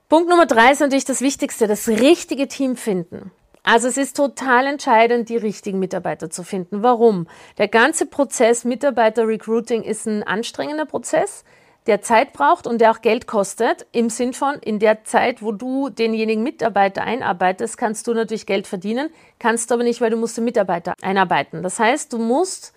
Punkt 0.09 0.29
Nummer 0.29 0.47
drei 0.47 0.73
ist 0.73 0.81
natürlich 0.81 1.05
das 1.05 1.21
Wichtigste, 1.21 1.67
das 1.67 1.89
richtige 1.89 2.49
Team 2.49 2.77
finden. 2.77 3.31
Also 3.71 3.87
es 3.89 3.99
ist 3.99 4.17
total 4.17 4.67
entscheidend, 4.67 5.29
die 5.29 5.37
richtigen 5.37 5.79
Mitarbeiter 5.79 6.31
zu 6.31 6.43
finden. 6.43 6.83
Warum? 6.83 7.27
Der 7.59 7.69
ganze 7.69 8.07
Prozess 8.07 8.65
Mitarbeiter-Recruiting 8.65 9.83
ist 9.83 10.07
ein 10.07 10.23
anstrengender 10.23 10.87
Prozess, 10.87 11.45
der 11.87 12.01
Zeit 12.01 12.33
braucht 12.33 12.67
und 12.67 12.81
der 12.81 12.91
auch 12.91 13.03
Geld 13.03 13.27
kostet. 13.27 13.87
Im 13.93 14.09
Sinn 14.09 14.33
von, 14.33 14.55
in 14.55 14.79
der 14.79 15.05
Zeit, 15.05 15.43
wo 15.43 15.53
du 15.53 15.91
denjenigen 15.91 16.43
Mitarbeiter 16.43 17.03
einarbeitest, 17.03 17.77
kannst 17.77 18.07
du 18.07 18.15
natürlich 18.15 18.47
Geld 18.47 18.67
verdienen, 18.67 19.11
kannst 19.39 19.71
du 19.71 19.75
aber 19.75 19.85
nicht, 19.85 20.01
weil 20.01 20.09
du 20.09 20.17
musst 20.17 20.39
den 20.39 20.45
Mitarbeiter 20.45 20.95
einarbeiten. 21.03 21.63
Das 21.63 21.79
heißt, 21.79 22.11
du 22.15 22.19
musst 22.19 22.73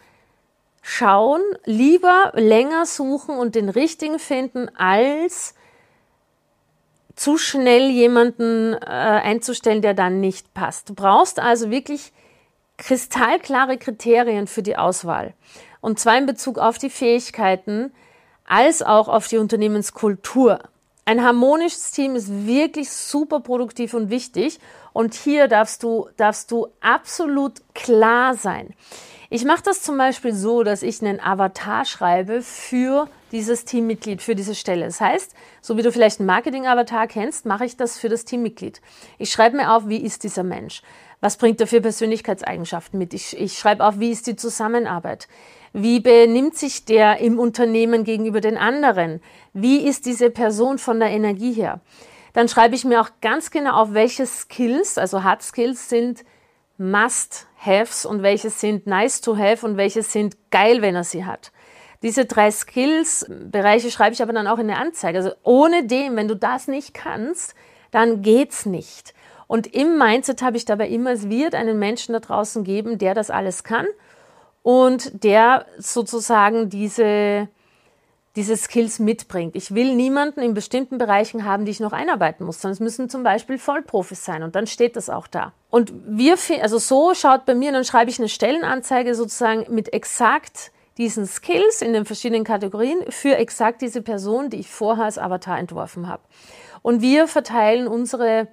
schauen, 0.82 1.42
lieber 1.64 2.34
länger 2.36 2.86
suchen 2.86 3.38
und 3.38 3.56
den 3.56 3.70
richtigen 3.70 4.20
finden, 4.20 4.68
als 4.76 5.56
zu 7.21 7.38
schnell 7.38 7.91
jemanden 7.91 8.73
äh, 8.73 8.77
einzustellen, 8.79 9.83
der 9.83 9.94
dann 9.94 10.21
nicht 10.21 10.56
passt. 10.56 10.89
Du 10.89 10.95
brauchst 10.95 11.39
also 11.39 11.69
wirklich 11.69 12.12
kristallklare 12.77 13.77
Kriterien 13.77 14.47
für 14.47 14.63
die 14.63 14.75
Auswahl. 14.75 15.35
Und 15.81 16.00
zwar 16.00 16.18
in 16.18 16.25
Bezug 16.25 16.57
auf 16.57 16.79
die 16.79 16.89
Fähigkeiten 16.89 17.91
als 18.44 18.81
auch 18.81 19.07
auf 19.07 19.27
die 19.27 19.38
Unternehmenskultur. 19.38 20.62
Ein 21.06 21.23
harmonisches 21.23 21.91
Team 21.91 22.15
ist 22.15 22.47
wirklich 22.47 22.89
super 22.89 23.39
produktiv 23.39 23.94
und 23.94 24.09
wichtig. 24.09 24.59
Und 24.91 25.13
hier 25.13 25.47
darfst 25.47 25.83
du, 25.83 26.09
darfst 26.18 26.50
du 26.50 26.69
absolut 26.79 27.61
klar 27.75 28.33
sein. 28.33 28.73
Ich 29.30 29.45
mache 29.45 29.61
das 29.63 29.83
zum 29.83 29.95
Beispiel 29.95 30.33
so, 30.33 30.63
dass 30.63 30.81
ich 30.81 31.04
einen 31.04 31.19
Avatar 31.19 31.85
schreibe 31.85 32.42
für 32.42 33.07
dieses 33.31 33.66
Teammitglied, 33.66 34.21
für 34.21 34.35
diese 34.35 34.56
Stelle. 34.56 34.85
Das 34.85 35.02
heißt, 35.02 35.33
so 35.61 35.78
wie 35.78 35.81
du 35.81 35.92
vielleicht 35.92 36.19
einen 36.19 36.28
Marketing-Avatar 36.28 37.07
kennst, 37.07 37.45
mache 37.45 37.66
ich 37.66 37.78
das 37.78 37.97
für 37.97 38.09
das 38.09 38.26
Teammitglied. 38.26 38.81
Ich 39.18 39.31
schreibe 39.31 39.57
mir 39.57 39.73
auf, 39.73 39.88
wie 39.88 40.02
ist 40.02 40.23
dieser 40.23 40.44
Mensch? 40.44 40.81
Was 41.21 41.38
bringt 41.38 41.61
er 41.61 41.68
für 41.68 41.81
Persönlichkeitseigenschaften 41.81 42.97
mit? 42.97 43.14
Ich, 43.14 43.38
ich 43.40 43.57
schreibe 43.57 43.85
auf, 43.85 44.00
wie 44.00 44.11
ist 44.11 44.28
die 44.28 44.35
Zusammenarbeit? 44.35 45.28
Wie 45.71 46.00
benimmt 46.00 46.57
sich 46.57 46.83
der 46.85 47.19
im 47.19 47.40
Unternehmen 47.40 48.04
gegenüber 48.04 48.42
den 48.42 48.57
anderen? 48.57 49.21
Wie 49.54 49.88
ist 49.88 50.06
diese 50.06 50.30
Person 50.30 50.80
von 50.80 51.00
der 51.00 51.09
Energie 51.09 51.54
her? 51.54 51.80
Dann 52.33 52.47
schreibe 52.47 52.76
ich 52.76 52.85
mir 52.85 53.02
auch 53.02 53.09
ganz 53.21 53.52
genau 53.52 53.73
auf, 53.73 53.94
welche 53.94 54.26
Skills, 54.26 54.97
also 54.97 55.23
Hard 55.23 55.44
Skills 55.44 55.90
sind 55.90 56.23
Must-Haves 56.78 58.06
und 58.06 58.23
welche 58.23 58.50
sind 58.50 58.88
Nice-to-Have 58.88 59.66
und 59.66 59.78
welche 59.78 60.02
sind 60.02 60.38
geil, 60.50 60.81
wenn 60.81 60.95
er 60.95 61.04
sie 61.04 61.26
hat. 61.26 61.52
Diese 62.04 62.26
drei 62.26 62.50
Skills-Bereiche 62.50 63.92
schreibe 63.92 64.14
ich 64.14 64.22
aber 64.22 64.34
dann 64.34 64.48
auch 64.48 64.58
in 64.58 64.68
der 64.68 64.80
Anzeige. 64.80 65.20
Also 65.20 65.31
ohne 65.44 65.86
dem, 65.86 66.16
wenn 66.16 66.28
du 66.28 66.36
das 66.36 66.68
nicht 66.68 66.94
kannst, 66.94 67.54
dann 67.92 68.22
geht's 68.22 68.66
nicht. 68.66 69.14
Und 69.48 69.68
im 69.76 69.98
Mindset 69.98 70.42
habe 70.42 70.58
ich 70.58 70.66
dabei 70.66 70.88
immer, 70.88 71.12
es 71.12 71.30
wird 71.30 71.56
einen 71.56 71.78
Menschen 71.78 72.14
da 72.14 72.20
draußen 72.20 72.64
geben, 72.64 72.98
der 72.98 73.14
das 73.14 73.30
alles 73.30 73.64
kann 73.64 73.86
und 74.64 75.24
der 75.24 75.66
sozusagen 75.78 76.70
diese, 76.70 77.50
diese 78.36 78.56
Skills 78.56 79.00
mitbringt. 79.00 79.56
Ich 79.56 79.76
will 79.76 79.94
niemanden 79.94 80.42
in 80.42 80.54
bestimmten 80.54 80.98
Bereichen 80.98 81.44
haben, 81.44 81.66
die 81.66 81.72
ich 81.72 81.81
noch 81.81 81.92
einarbeiten 81.92 82.46
muss, 82.46 82.62
sondern 82.62 82.76
es 82.76 82.80
müssen 82.80 83.10
zum 83.10 83.24
Beispiel 83.24 83.58
Vollprofis 83.58 84.24
sein 84.24 84.42
und 84.42 84.56
dann 84.56 84.68
steht 84.68 84.96
das 84.96 85.10
auch 85.10 85.28
da. 85.28 85.52
Und 85.70 85.92
wir, 86.08 86.38
also 86.62 86.78
so 86.78 87.14
schaut 87.14 87.46
bei 87.46 87.54
mir, 87.54 87.72
dann 87.74 87.84
schreibe 87.84 88.10
ich 88.10 88.20
eine 88.20 88.30
Stellenanzeige 88.30 89.16
sozusagen 89.16 89.66
mit 89.74 89.94
exakt 89.94 90.72
diesen 91.02 91.26
Skills 91.26 91.81
in 91.81 91.94
den 91.94 92.06
verschiedenen 92.06 92.44
Kategorien 92.44 93.04
für 93.10 93.36
exakt 93.36 93.81
diese 93.81 94.02
Person, 94.02 94.50
die 94.50 94.60
ich 94.60 94.70
vorher 94.70 95.06
als 95.06 95.18
Avatar 95.18 95.58
entworfen 95.58 96.08
habe. 96.08 96.22
Und 96.84 97.02
wir 97.02 97.28
verteilen 97.28 97.88
unsere, 97.88 98.48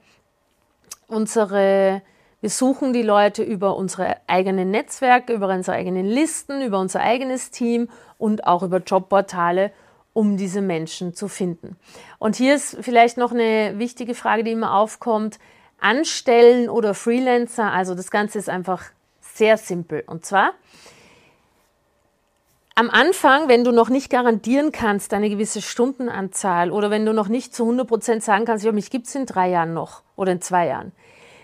unsere, 1.06 2.02
wir 2.40 2.50
suchen 2.50 2.92
die 2.92 3.02
Leute 3.02 3.42
über 3.42 3.76
unsere 3.76 4.16
eigenen 4.26 4.70
Netzwerke, 4.70 5.34
über 5.34 5.48
unsere 5.48 5.76
eigenen 5.76 6.06
Listen, 6.06 6.62
über 6.62 6.80
unser 6.80 7.00
eigenes 7.00 7.50
Team 7.50 7.88
und 8.16 8.46
auch 8.46 8.62
über 8.62 8.78
Jobportale, 8.78 9.70
um 10.14 10.38
diese 10.38 10.62
Menschen 10.62 11.14
zu 11.14 11.28
finden. 11.28 11.76
Und 12.18 12.36
hier 12.36 12.54
ist 12.54 12.78
vielleicht 12.80 13.18
noch 13.18 13.32
eine 13.32 13.78
wichtige 13.78 14.14
Frage, 14.14 14.42
die 14.42 14.52
immer 14.52 14.74
aufkommt. 14.74 15.38
anstellen 15.80 16.68
oder 16.68 16.92
Freelancer. 16.92 17.70
Also 17.72 17.94
das 17.94 18.10
Ganze 18.10 18.38
ist 18.40 18.48
einfach 18.48 18.82
sehr 19.20 19.56
simpel. 19.56 20.02
Und 20.06 20.26
zwar 20.26 20.54
am 22.78 22.90
Anfang, 22.90 23.48
wenn 23.48 23.64
du 23.64 23.72
noch 23.72 23.88
nicht 23.88 24.08
garantieren 24.08 24.70
kannst, 24.70 25.12
eine 25.12 25.28
gewisse 25.28 25.60
Stundenanzahl 25.60 26.70
oder 26.70 26.92
wenn 26.92 27.04
du 27.04 27.12
noch 27.12 27.26
nicht 27.26 27.52
zu 27.52 27.64
100 27.64 27.88
Prozent 27.88 28.22
sagen 28.22 28.44
kannst, 28.44 28.64
ja, 28.64 28.70
mich 28.70 28.88
gibt 28.88 29.08
es 29.08 29.16
in 29.16 29.26
drei 29.26 29.50
Jahren 29.50 29.74
noch 29.74 30.02
oder 30.14 30.30
in 30.30 30.40
zwei 30.40 30.68
Jahren, 30.68 30.92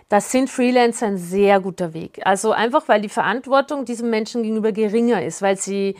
das 0.09 0.31
sind 0.31 0.49
Freelancer 0.49 1.07
ein 1.07 1.19
sehr 1.19 1.59
guter 1.59 1.93
Weg. 1.93 2.21
Also 2.25 2.53
einfach, 2.53 2.87
weil 2.87 3.00
die 3.00 3.09
Verantwortung 3.09 3.85
diesem 3.85 4.11
Menschen 4.11 4.45
gegenüber 4.45 4.71
geringer 4.71 5.25
ist, 5.25 5.43
weil 5.43 5.57
sie 5.57 5.97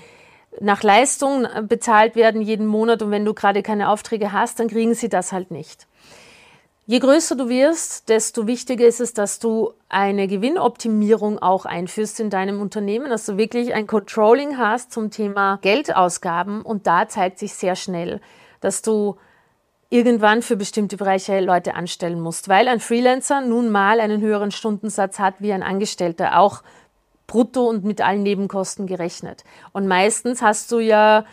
nach 0.61 0.85
Leistung 0.85 1.49
bezahlt 1.67 2.15
werden 2.15 2.41
jeden 2.41 2.69
Monat 2.69 3.03
und 3.03 3.11
wenn 3.11 3.25
du 3.25 3.35
gerade 3.35 3.65
keine 3.65 3.89
Aufträge 3.89 4.31
hast, 4.31 4.61
dann 4.61 4.69
kriegen 4.69 4.95
sie 4.95 5.09
das 5.09 5.33
halt 5.33 5.51
nicht. 5.51 5.89
Je 6.87 6.99
größer 6.99 7.35
du 7.35 7.49
wirst, 7.49 8.11
desto 8.11 8.47
wichtiger 8.47 8.87
ist 8.87 9.01
es, 9.01 9.15
dass 9.15 9.39
du 9.39 9.73
eine 9.89 10.29
Gewinnoptimierung 10.29 11.39
auch 11.39 11.65
einführst 11.65 12.21
in 12.21 12.29
deinem 12.29 12.61
Unternehmen, 12.61 13.09
dass 13.09 13.25
du 13.25 13.39
wirklich 13.39 13.73
ein 13.73 13.87
Controlling 13.87 14.59
hast 14.59 14.93
zum 14.93 15.11
Thema 15.11 15.59
Geldausgaben 15.63 16.61
und 16.61 16.87
da 16.87 17.09
zeigt 17.09 17.39
sich 17.39 17.55
sehr 17.55 17.75
schnell, 17.75 18.21
dass 18.61 18.83
du 18.83 19.17
irgendwann 19.89 20.43
für 20.43 20.57
bestimmte 20.57 20.99
Bereiche 20.99 21.41
Leute 21.41 21.75
anstellen 21.75 22.21
musst, 22.21 22.51
weil 22.51 22.69
ein 22.69 22.81
Freelancer 22.81 23.41
nun 23.41 23.71
mal 23.71 23.99
einen 23.99 24.21
höheren 24.21 24.51
Stundensatz 24.51 25.19
hat 25.19 25.37
wie 25.39 25.55
ein 25.55 25.63
Angestellter, 25.63 26.39
auch 26.39 26.63
brutto 27.27 27.67
und 27.67 27.85
mit 27.85 28.03
allen 28.03 28.23
Nebenkosten 28.23 28.87
gerechnet. 28.87 29.43
Und 29.73 29.87
meistens 29.87 30.43
hast 30.43 30.71
du 30.71 30.81
ja 30.81 31.25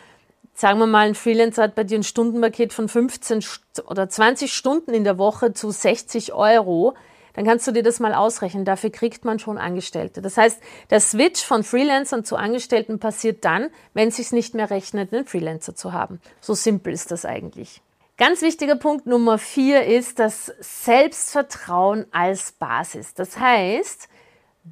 sagen 0.62 0.80
wir 0.80 0.88
mal, 0.88 1.08
ein 1.08 1.15
Freelancer 1.15 1.63
hat 1.63 1.75
bei 1.75 1.84
dir 1.84 1.98
ein 1.98 2.03
Stundenpaket 2.03 2.72
von 2.72 2.88
15 2.88 3.44
oder 3.88 4.08
20 4.08 4.53
Stunden 4.53 4.94
in 4.94 5.03
der 5.03 5.18
Woche 5.18 5.53
zu 5.53 5.72
60 5.72 6.34
Euro, 6.34 6.94
dann 7.34 7.46
kannst 7.46 7.65
du 7.65 7.72
dir 7.72 7.82
das 7.82 8.00
mal 8.00 8.13
ausrechnen. 8.13 8.63
Dafür 8.63 8.91
kriegt 8.91 9.25
man 9.25 9.39
schon 9.39 9.58
Angestellte. 9.58 10.22
Das 10.22 10.38
heißt, 10.38 10.62
der 10.91 11.00
Switch 11.00 11.44
von 11.44 11.63
Freelancern 11.63 12.24
zu 12.24 12.36
Angestellten 12.36 13.00
passiert 13.00 13.44
dann, 13.44 13.70
wenn 13.94 14.10
es 14.10 14.18
sich 14.18 14.32
nicht 14.32 14.53
mehr 14.53 14.70
rechnet, 14.70 15.12
einen 15.12 15.25
Freelancer 15.25 15.75
zu 15.75 15.94
haben. 15.94 16.22
So 16.41 16.53
simpel 16.53 16.94
ist 16.94 17.10
das 17.10 17.25
eigentlich. 17.25 17.82
Ganz 18.18 18.44
wichtiger 18.44 18.75
Punkt 18.75 19.08
Nummer 19.08 19.39
vier 19.39 19.86
ist 19.86 20.20
das 20.20 20.53
Selbstvertrauen 20.60 22.06
als 22.12 22.51
Basis. 22.51 23.15
Das 23.15 23.39
heißt, 23.39 24.10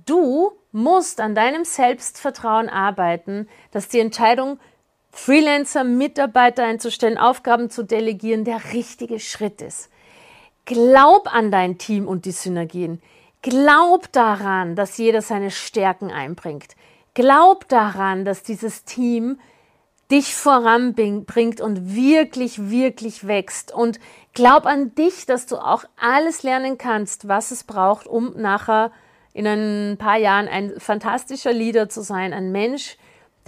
du 0.06 0.52
musst 0.72 1.20
an 1.20 1.34
deinem 1.34 1.66
Selbstvertrauen 1.66 2.70
arbeiten, 2.70 3.50
dass 3.72 3.88
die 3.88 4.00
Entscheidung 4.00 4.60
Freelancer, 5.12 5.84
Mitarbeiter 5.84 6.64
einzustellen, 6.64 7.18
Aufgaben 7.18 7.70
zu 7.70 7.84
delegieren, 7.84 8.46
der 8.46 8.74
richtige 8.74 9.20
Schritt 9.20 9.62
ist. 9.62 9.90
Glaub 10.66 11.34
an 11.34 11.52
dein 11.52 11.78
Team 11.78 12.08
und 12.08 12.26
die 12.26 12.32
Synergien. 12.32 13.02
Glaub 13.42 14.12
daran, 14.12 14.76
dass 14.76 14.98
jeder 14.98 15.22
seine 15.22 15.52
Stärken 15.52 16.12
einbringt. 16.12 16.76
Glaub 17.14 17.68
daran, 17.70 18.26
dass 18.26 18.44
dieses 18.44 18.84
Team 18.84 19.40
dich 20.12 20.36
voranbringt 20.36 21.62
und 21.62 21.96
wirklich, 21.96 22.70
wirklich 22.70 23.28
wächst. 23.28 23.74
Und 23.74 24.00
glaub 24.34 24.66
an 24.66 24.96
dich, 24.96 25.26
dass 25.26 25.46
du 25.46 25.58
auch 25.58 25.84
alles 26.00 26.44
lernen 26.44 26.78
kannst, 26.78 27.28
was 27.28 27.52
es 27.52 27.64
braucht, 27.64 28.08
um 28.08 28.34
nachher 28.36 28.92
in 29.34 29.46
ein 29.48 29.98
paar 29.98 30.18
Jahren 30.18 30.48
ein 30.48 30.74
fantastischer 30.80 31.54
Leader 31.54 31.90
zu 31.90 32.02
sein, 32.02 32.34
ein 32.34 32.52
Mensch, 32.52 32.98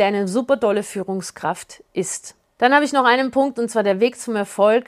der 0.02 0.08
eine 0.08 0.28
super 0.28 0.60
tolle 0.60 0.82
Führungskraft 0.82 1.84
ist. 1.94 2.34
Dann 2.58 2.74
habe 2.74 2.84
ich 2.84 2.92
noch 2.92 3.06
einen 3.06 3.30
Punkt 3.30 3.60
und 3.60 3.70
zwar 3.70 3.84
der 3.84 4.00
Weg 4.00 4.20
zum 4.20 4.36
Erfolg. 4.36 4.86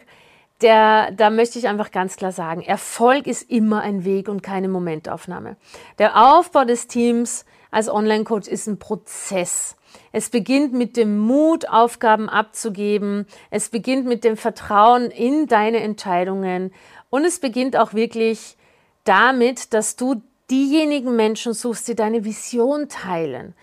Der, 0.61 1.11
da 1.11 1.29
möchte 1.29 1.59
ich 1.59 1.67
einfach 1.67 1.91
ganz 1.91 2.15
klar 2.15 2.31
sagen, 2.31 2.63
Erfolg 2.63 3.27
ist 3.27 3.47
immer 3.47 3.81
ein 3.81 4.05
Weg 4.05 4.27
und 4.27 4.41
keine 4.41 4.69
Momentaufnahme. 4.69 5.55
Der 5.99 6.17
Aufbau 6.17 6.65
des 6.65 6.87
Teams 6.87 7.45
als 7.69 7.89
Online-Coach 7.89 8.47
ist 8.47 8.65
ein 8.65 8.79
Prozess. 8.79 9.75
Es 10.11 10.31
beginnt 10.31 10.73
mit 10.73 10.97
dem 10.97 11.19
Mut, 11.19 11.69
Aufgaben 11.69 12.27
abzugeben. 12.27 13.27
Es 13.51 13.69
beginnt 13.69 14.07
mit 14.07 14.23
dem 14.23 14.35
Vertrauen 14.35 15.11
in 15.11 15.45
deine 15.45 15.81
Entscheidungen. 15.81 16.73
Und 17.11 17.23
es 17.23 17.39
beginnt 17.39 17.77
auch 17.77 17.93
wirklich 17.93 18.57
damit, 19.03 19.75
dass 19.75 19.95
du 19.95 20.23
diejenigen 20.49 21.15
Menschen 21.15 21.53
suchst, 21.53 21.87
die 21.87 21.93
deine 21.93 22.25
Vision 22.25 22.89
teilen. 22.89 23.53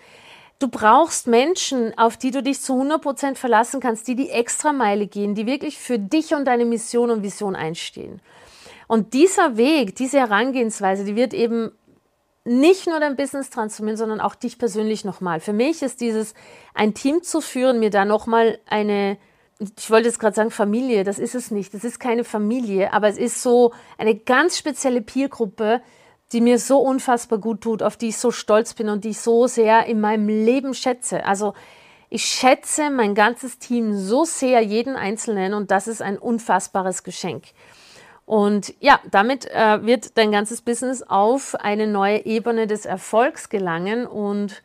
Du 0.61 0.67
brauchst 0.67 1.25
Menschen, 1.25 1.97
auf 1.97 2.17
die 2.17 2.29
du 2.29 2.43
dich 2.43 2.61
zu 2.61 2.73
100% 2.73 3.33
verlassen 3.33 3.79
kannst, 3.79 4.07
die 4.07 4.15
die 4.15 4.29
Extrameile 4.29 5.07
gehen, 5.07 5.33
die 5.33 5.47
wirklich 5.47 5.79
für 5.79 5.97
dich 5.97 6.35
und 6.35 6.45
deine 6.45 6.65
Mission 6.65 7.09
und 7.09 7.23
Vision 7.23 7.55
einstehen. 7.55 8.21
Und 8.87 9.15
dieser 9.15 9.57
Weg, 9.57 9.95
diese 9.95 10.19
Herangehensweise, 10.19 11.03
die 11.03 11.15
wird 11.15 11.33
eben 11.33 11.71
nicht 12.45 12.85
nur 12.85 12.99
dein 12.99 13.15
Business 13.15 13.49
transformieren, 13.49 13.97
sondern 13.97 14.21
auch 14.21 14.35
dich 14.35 14.59
persönlich 14.59 15.03
nochmal. 15.03 15.39
Für 15.39 15.53
mich 15.53 15.81
ist 15.81 15.99
dieses, 15.99 16.35
ein 16.75 16.93
Team 16.93 17.23
zu 17.23 17.41
führen, 17.41 17.79
mir 17.79 17.89
da 17.89 18.05
nochmal 18.05 18.59
eine, 18.67 19.17
ich 19.79 19.89
wollte 19.89 20.09
jetzt 20.09 20.19
gerade 20.19 20.35
sagen 20.35 20.51
Familie, 20.51 21.03
das 21.03 21.17
ist 21.17 21.33
es 21.33 21.49
nicht, 21.49 21.73
das 21.73 21.83
ist 21.83 21.99
keine 21.99 22.23
Familie, 22.23 22.93
aber 22.93 23.07
es 23.07 23.17
ist 23.17 23.41
so 23.41 23.73
eine 23.97 24.13
ganz 24.13 24.59
spezielle 24.59 25.01
Peergruppe, 25.01 25.81
die 26.31 26.41
mir 26.41 26.59
so 26.59 26.79
unfassbar 26.79 27.39
gut 27.39 27.61
tut, 27.61 27.83
auf 27.83 27.97
die 27.97 28.09
ich 28.09 28.17
so 28.17 28.31
stolz 28.31 28.73
bin 28.73 28.89
und 28.89 29.03
die 29.03 29.09
ich 29.09 29.19
so 29.19 29.47
sehr 29.47 29.85
in 29.85 29.99
meinem 29.99 30.27
Leben 30.27 30.73
schätze. 30.73 31.25
Also 31.25 31.53
ich 32.09 32.25
schätze 32.25 32.89
mein 32.89 33.15
ganzes 33.15 33.57
Team 33.57 33.93
so 33.93 34.25
sehr, 34.25 34.61
jeden 34.61 34.95
Einzelnen, 34.95 35.53
und 35.53 35.71
das 35.71 35.87
ist 35.87 36.01
ein 36.01 36.17
unfassbares 36.17 37.03
Geschenk. 37.03 37.45
Und 38.25 38.73
ja, 38.79 38.99
damit 39.09 39.45
äh, 39.45 39.85
wird 39.85 40.17
dein 40.17 40.31
ganzes 40.31 40.61
Business 40.61 41.03
auf 41.03 41.55
eine 41.55 41.87
neue 41.87 42.25
Ebene 42.25 42.67
des 42.67 42.85
Erfolgs 42.85 43.49
gelangen 43.49 44.05
und 44.05 44.61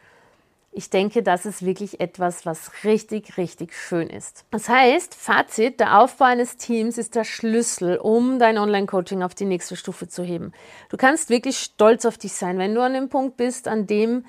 ich 0.76 0.90
denke, 0.90 1.22
das 1.22 1.46
ist 1.46 1.64
wirklich 1.64 2.00
etwas, 2.00 2.44
was 2.44 2.84
richtig, 2.84 3.38
richtig 3.38 3.72
schön 3.72 4.08
ist. 4.08 4.44
Das 4.50 4.68
heißt, 4.68 5.14
Fazit, 5.14 5.80
der 5.80 6.00
Aufbau 6.00 6.26
eines 6.26 6.58
Teams 6.58 6.98
ist 6.98 7.14
der 7.14 7.24
Schlüssel, 7.24 7.96
um 7.96 8.38
dein 8.38 8.58
Online-Coaching 8.58 9.22
auf 9.22 9.34
die 9.34 9.46
nächste 9.46 9.74
Stufe 9.74 10.06
zu 10.06 10.22
heben. 10.22 10.52
Du 10.90 10.98
kannst 10.98 11.30
wirklich 11.30 11.58
stolz 11.58 12.04
auf 12.04 12.18
dich 12.18 12.34
sein, 12.34 12.58
wenn 12.58 12.74
du 12.74 12.82
an 12.82 12.92
dem 12.92 13.08
Punkt 13.08 13.38
bist, 13.38 13.68
an 13.68 13.86
dem 13.86 14.26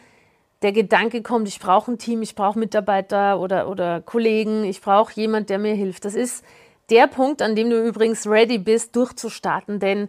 der 0.62 0.72
Gedanke 0.72 1.22
kommt, 1.22 1.50
ich 1.50 1.60
brauche 1.60 1.92
ein 1.92 1.98
Team, 1.98 2.22
ich 2.22 2.34
brauche 2.34 2.58
Mitarbeiter 2.58 3.42
oder, 3.42 3.70
oder 3.70 4.00
Kollegen, 4.00 4.64
ich 4.64 4.80
brauche 4.80 5.12
jemand, 5.16 5.50
der 5.50 5.60
mir 5.60 5.76
hilft. 5.76 6.06
Das 6.06 6.16
ist 6.16 6.46
der 6.90 7.08
Punkt, 7.08 7.42
an 7.42 7.58
dem 7.58 7.70
du 7.70 7.86
übrigens 7.86 8.26
ready 8.26 8.58
bist, 8.58 8.96
durchzustarten, 8.96 9.82
denn 9.82 10.08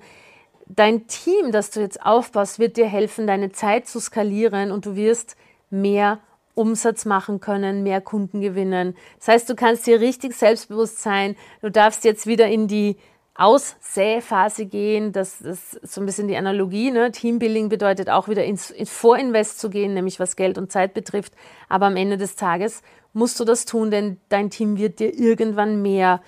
dein 0.68 1.09
Team, 1.09 1.50
das 1.50 1.73
du 1.73 1.80
jetzt 1.80 2.00
aufbaust, 2.00 2.61
wird 2.61 2.76
dir 2.76 2.87
helfen, 2.87 3.26
deine 3.26 3.50
Zeit 3.50 3.88
zu 3.88 3.99
skalieren 3.99 4.71
und 4.71 4.87
du 4.87 4.95
wirst 4.95 5.37
mehr 5.71 6.21
Umsatz 6.58 7.04
machen 7.04 7.40
können, 7.40 7.82
mehr 7.82 8.00
Kunden 8.00 8.40
gewinnen. 8.40 8.96
Das 9.18 9.28
heißt, 9.28 9.50
du 9.50 9.54
kannst 9.54 9.86
dir 9.86 10.00
richtig 10.00 10.34
selbstbewusst 10.34 11.00
sein. 11.00 11.36
Du 11.62 11.70
darfst 11.70 12.04
jetzt 12.04 12.26
wieder 12.26 12.48
in 12.48 12.68
die 12.68 12.96
Aussäphase 13.34 14.66
gehen. 14.66 15.12
Das 15.12 15.40
ist 15.40 15.80
so 15.86 16.00
ein 16.00 16.06
bisschen 16.06 16.26
die 16.28 16.36
Analogie. 16.36 16.90
Ne? 16.90 17.12
Teambuilding 17.12 17.68
bedeutet 17.68 18.10
auch 18.10 18.28
wieder 18.28 18.44
ins, 18.44 18.70
ins 18.70 18.90
Vorinvest 18.90 19.60
zu 19.60 19.70
gehen, 19.70 19.94
nämlich 19.94 20.18
was 20.18 20.34
Geld 20.34 20.58
und 20.58 20.72
Zeit 20.72 20.92
betrifft. 20.92 21.32
Aber 21.68 21.86
am 21.86 21.96
Ende 21.96 22.16
des 22.16 22.34
Tages 22.34 22.82
musst 23.12 23.38
du 23.38 23.44
das 23.44 23.64
tun, 23.64 23.90
denn 23.90 24.20
dein 24.28 24.50
Team 24.50 24.76
wird 24.76 24.98
dir 24.98 25.16
irgendwann 25.16 25.80
mehr 25.80 26.20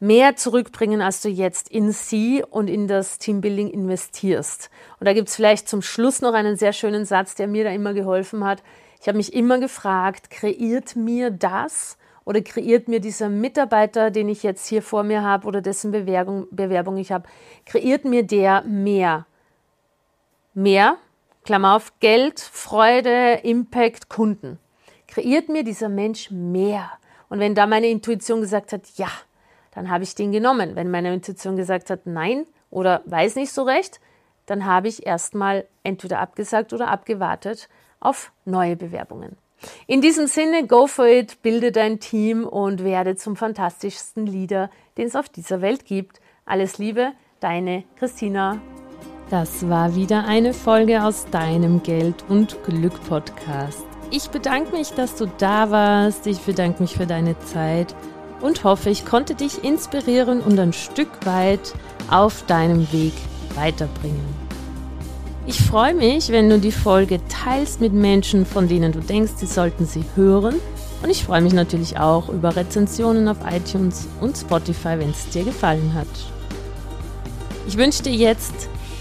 mehr 0.00 0.36
zurückbringen, 0.36 1.00
als 1.00 1.22
du 1.22 1.30
jetzt 1.30 1.70
in 1.70 1.90
sie 1.90 2.44
und 2.48 2.68
in 2.68 2.88
das 2.88 3.18
Teambuilding 3.18 3.70
investierst. 3.70 4.68
Und 5.00 5.06
da 5.06 5.14
gibt 5.14 5.28
es 5.28 5.36
vielleicht 5.36 5.66
zum 5.66 5.80
Schluss 5.80 6.20
noch 6.20 6.34
einen 6.34 6.56
sehr 6.56 6.74
schönen 6.74 7.06
Satz, 7.06 7.36
der 7.36 7.46
mir 7.46 7.64
da 7.64 7.70
immer 7.70 7.94
geholfen 7.94 8.44
hat. 8.44 8.62
Ich 9.04 9.08
habe 9.08 9.18
mich 9.18 9.34
immer 9.34 9.58
gefragt, 9.58 10.30
kreiert 10.30 10.96
mir 10.96 11.30
das 11.30 11.98
oder 12.24 12.40
kreiert 12.40 12.88
mir 12.88 13.00
dieser 13.00 13.28
Mitarbeiter, 13.28 14.10
den 14.10 14.30
ich 14.30 14.42
jetzt 14.42 14.66
hier 14.66 14.80
vor 14.80 15.02
mir 15.02 15.22
habe 15.22 15.46
oder 15.46 15.60
dessen 15.60 15.90
Bewerbung, 15.90 16.46
Bewerbung 16.50 16.96
ich 16.96 17.12
habe, 17.12 17.28
kreiert 17.66 18.06
mir 18.06 18.22
der 18.22 18.62
mehr? 18.62 19.26
Mehr, 20.54 20.96
Klammer 21.44 21.76
auf, 21.76 21.92
Geld, 22.00 22.40
Freude, 22.40 23.40
Impact, 23.42 24.08
Kunden. 24.08 24.58
Kreiert 25.06 25.50
mir 25.50 25.64
dieser 25.64 25.90
Mensch 25.90 26.30
mehr? 26.30 26.90
Und 27.28 27.40
wenn 27.40 27.54
da 27.54 27.66
meine 27.66 27.88
Intuition 27.88 28.40
gesagt 28.40 28.72
hat, 28.72 28.88
ja, 28.96 29.10
dann 29.72 29.90
habe 29.90 30.04
ich 30.04 30.14
den 30.14 30.32
genommen. 30.32 30.76
Wenn 30.76 30.90
meine 30.90 31.12
Intuition 31.12 31.56
gesagt 31.56 31.90
hat, 31.90 32.06
nein 32.06 32.46
oder 32.70 33.02
weiß 33.04 33.36
nicht 33.36 33.52
so 33.52 33.64
recht, 33.64 34.00
dann 34.46 34.64
habe 34.64 34.88
ich 34.88 35.04
erstmal 35.06 35.66
entweder 35.82 36.20
abgesagt 36.20 36.72
oder 36.72 36.88
abgewartet 36.88 37.68
auf 38.00 38.32
neue 38.44 38.76
Bewerbungen. 38.76 39.36
In 39.86 40.00
diesem 40.00 40.26
Sinne, 40.26 40.66
go 40.66 40.86
for 40.86 41.06
it, 41.06 41.42
bilde 41.42 41.72
dein 41.72 42.00
Team 42.00 42.46
und 42.46 42.84
werde 42.84 43.16
zum 43.16 43.36
fantastischsten 43.36 44.26
Leader, 44.26 44.70
den 44.96 45.06
es 45.06 45.16
auf 45.16 45.28
dieser 45.28 45.60
Welt 45.60 45.84
gibt. 45.84 46.20
Alles 46.44 46.78
Liebe, 46.78 47.12
deine 47.40 47.84
Christina. 47.96 48.60
Das 49.30 49.68
war 49.68 49.94
wieder 49.94 50.26
eine 50.26 50.52
Folge 50.52 51.02
aus 51.02 51.26
deinem 51.30 51.82
Geld 51.82 52.24
und 52.28 52.62
Glück 52.64 53.02
Podcast. 53.08 53.84
Ich 54.10 54.28
bedanke 54.28 54.76
mich, 54.76 54.90
dass 54.90 55.16
du 55.16 55.26
da 55.38 55.70
warst. 55.70 56.26
Ich 56.26 56.40
bedanke 56.40 56.82
mich 56.82 56.94
für 56.96 57.06
deine 57.06 57.38
Zeit 57.40 57.94
und 58.40 58.62
hoffe, 58.64 58.90
ich 58.90 59.06
konnte 59.06 59.34
dich 59.34 59.64
inspirieren 59.64 60.40
und 60.40 60.58
ein 60.60 60.74
Stück 60.74 61.24
weit 61.24 61.72
auf 62.10 62.44
deinem 62.46 62.92
Weg 62.92 63.14
weiterbringen. 63.54 64.43
Ich 65.46 65.60
freue 65.60 65.92
mich, 65.92 66.30
wenn 66.30 66.48
du 66.48 66.58
die 66.58 66.72
Folge 66.72 67.20
teilst 67.28 67.80
mit 67.80 67.92
Menschen, 67.92 68.46
von 68.46 68.66
denen 68.66 68.92
du 68.92 69.00
denkst, 69.00 69.32
sie 69.36 69.46
sollten 69.46 69.84
sie 69.84 70.04
hören. 70.16 70.54
Und 71.02 71.10
ich 71.10 71.24
freue 71.24 71.42
mich 71.42 71.52
natürlich 71.52 71.98
auch 71.98 72.30
über 72.30 72.56
Rezensionen 72.56 73.28
auf 73.28 73.36
iTunes 73.50 74.08
und 74.22 74.38
Spotify, 74.38 74.98
wenn 74.98 75.10
es 75.10 75.28
dir 75.28 75.44
gefallen 75.44 75.92
hat. 75.92 76.06
Ich 77.66 77.76
wünsche 77.76 78.02
dir 78.02 78.14
jetzt 78.14 78.54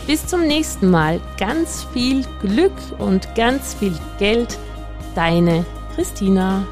bis 0.05 0.27
zum 0.27 0.41
nächsten 0.41 0.91
Mal 0.91 1.21
ganz 1.37 1.87
viel 1.93 2.25
Glück 2.41 2.73
und 2.99 3.33
ganz 3.35 3.73
viel 3.73 3.93
Geld. 4.19 4.57
Deine 5.15 5.65
Christina. 5.95 6.65